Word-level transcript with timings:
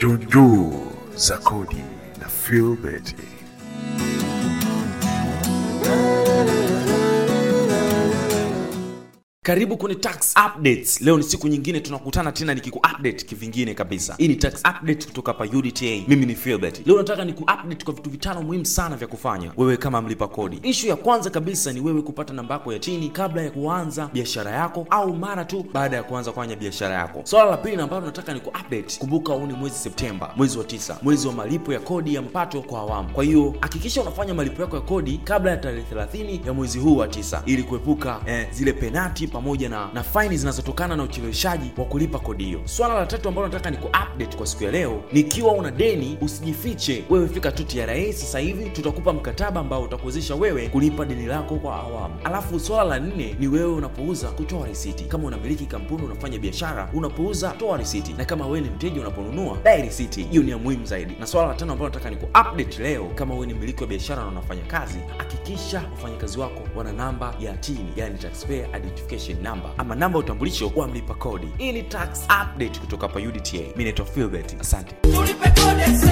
Junjuu 0.00 0.72
za 1.16 1.38
kodi 1.38 1.84
na 2.20 2.26
Philbert. 2.28 3.14
Karibu 9.44 9.76
kwenye 9.76 9.94
tax 9.94 10.34
updates. 10.46 11.00
Leo 11.00 11.16
ni 11.16 11.22
siku 11.22 11.48
nyingine 11.48 11.80
tunakutana 11.80 12.32
tena 12.32 12.54
nikiku 12.54 12.78
update 12.78 13.24
kivingine 13.24 13.74
kabisa. 13.74 14.14
Hii 14.18 14.28
ni 14.28 14.36
tax 14.36 14.54
update 14.54 15.06
kutoka 15.06 15.32
hapa 15.32 15.44
UDTA. 15.44 15.84
Mimi 16.08 16.26
ni 16.26 16.34
Philbert. 16.34 16.86
Leo 16.86 16.96
nataka 16.98 17.24
niku 17.24 17.42
update 17.42 17.84
kwa 17.84 17.94
vitu 17.94 18.10
vitano 18.10 18.42
muhimu 18.42 18.64
sana 18.66 18.96
vya 18.96 19.08
kufanya 19.08 19.52
wewe 19.56 19.76
kama 19.76 20.02
mlipa 20.02 20.28
kodi. 20.28 20.58
Ishu 20.62 20.86
ya 20.86 20.96
kwanza 20.96 21.30
kabisa 21.30 21.72
ni 21.72 21.80
wewe 21.80 22.02
kupata 22.02 22.34
namba 22.34 22.54
yako 22.54 22.72
ya 22.72 22.78
chini 22.78 23.08
kabla 23.10 23.42
ya 23.42 23.50
kuanza 23.50 24.10
biashara 24.12 24.50
yako 24.50 24.86
au 24.90 25.16
mara 25.16 25.44
tu 25.44 25.66
baada 25.72 25.96
ya 25.96 26.02
kuanza 26.02 26.30
kufanya 26.32 26.56
biashara 26.56 26.94
yako. 26.94 27.20
Swala 27.24 27.50
la 27.50 27.56
pili 27.56 27.82
ambalo 27.82 28.06
nataka 28.06 28.34
niku 28.34 28.48
update, 28.48 28.98
kumbuka 28.98 29.32
huu 29.32 29.46
ni 29.46 29.52
mwezi 29.52 29.76
Septemba, 29.76 30.32
mwezi 30.36 30.58
wa 30.58 30.64
tisa, 30.64 30.98
mwezi 31.02 31.26
wa 31.26 31.32
malipo 31.32 31.72
ya 31.72 31.80
kodi 31.80 32.14
ya 32.14 32.22
mpato 32.22 32.62
kwa 32.62 32.80
awamu. 32.80 33.08
Kwa 33.12 33.24
hiyo 33.24 33.54
hakikisha 33.60 34.02
unafanya 34.02 34.34
malipo 34.34 34.62
yako 34.62 34.76
ya 34.76 34.82
kodi 34.82 35.20
kabla 35.24 35.50
ya 35.50 35.56
tarehe 35.56 35.84
30 35.94 36.46
ya 36.46 36.52
mwezi 36.52 36.78
huu 36.78 36.96
wa 36.96 37.08
tisa 37.08 37.42
ili 37.46 37.62
kuepuka 37.62 38.20
eh, 38.26 38.46
zile 38.52 38.72
penati 38.72 39.26
pamoja 39.40 39.68
na, 39.68 39.88
na 39.94 40.02
faini 40.02 40.36
zinazotokana 40.36 40.96
na 40.96 41.02
ucheleweshaji 41.02 41.70
wa 41.76 41.84
kulipa 41.84 42.18
kodi 42.18 42.44
hiyo. 42.44 42.60
Swala 42.64 42.94
la 42.94 43.06
tatu 43.06 43.28
ambalo 43.28 43.46
nataka 43.48 43.70
ni 43.70 43.76
update 43.76 44.36
kwa 44.36 44.46
siku 44.46 44.64
ya 44.64 44.70
leo, 44.70 45.02
nikiwa 45.12 45.52
una 45.52 45.70
deni 45.70 46.18
usijifiche, 46.20 47.04
wewe 47.10 47.28
fika 47.28 47.52
tu 47.52 47.64
TRA 47.64 48.12
sasa 48.12 48.38
hivi, 48.38 48.70
tutakupa 48.70 49.12
mkataba 49.12 49.60
ambao 49.60 49.82
utakuwezesha 49.82 50.34
wewe 50.34 50.68
kulipa 50.68 51.04
deni 51.04 51.26
lako 51.26 51.56
kwa 51.56 51.74
awamu. 51.76 52.14
Alafu 52.24 52.60
swala 52.60 52.84
la 52.84 52.98
nne 52.98 53.36
ni 53.40 53.48
wewe 53.48 53.72
unapouza 53.72 54.28
kutoa 54.28 54.66
risiti. 54.66 55.04
Kama 55.04 55.24
unamiliki 55.24 55.66
kampuni, 55.66 56.02
unafanya 56.02 56.38
biashara, 56.38 56.90
unapouza 56.94 57.50
toa 57.50 57.76
risiti, 57.76 58.12
na 58.12 58.24
kama 58.24 58.46
wewe 58.46 58.60
ni 58.60 58.70
mteja 58.70 59.00
unaponunua 59.00 59.58
dai 59.64 59.82
risiti. 59.82 60.22
Hiyo 60.22 60.42
ni 60.42 60.50
ya 60.50 60.58
muhimu 60.58 60.86
zaidi. 60.86 61.16
Na 61.20 61.26
swala 61.26 61.48
la 61.48 61.54
tano 61.54 61.72
ambalo 61.72 61.88
nataka 61.90 62.10
ni 62.10 62.16
update 62.16 62.82
leo, 62.82 63.04
kama 63.14 63.34
wewe 63.34 63.46
ni 63.46 63.54
mmiliki 63.54 63.80
wa 63.82 63.86
biashara 63.88 64.22
na 64.22 64.28
unafanya 64.28 64.62
kazi, 64.62 64.98
hakikisha 65.16 65.82
wafanyakazi 65.90 66.38
wako 66.40 66.62
wana 66.76 66.92
namba 66.92 67.34
ya 67.40 67.52
TIN, 67.56 67.86
yani 67.96 68.18
taxpayer 68.18 68.66
identification 69.20 69.42
number 69.42 69.70
ama 69.78 69.94
namba 69.94 70.18
ya 70.18 70.24
utambulisho 70.24 70.72
wa 70.76 70.88
mlipa 70.88 71.14
kodi. 71.14 71.48
Hii 71.58 71.72
ni 71.72 71.82
tax 71.82 72.24
update 72.24 72.80
kutoka 72.80 73.06
hapa 73.06 73.18
UDTA. 73.20 73.52
Mimi 73.58 73.84
naitwa 73.84 74.06
Philbert, 74.06 74.60
asante. 74.60 74.94
Tulipe 75.02 75.50
kodi, 75.50 76.09